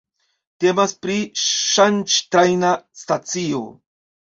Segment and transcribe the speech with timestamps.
[0.63, 3.65] Temas pri ŝanĝtrajna stacio.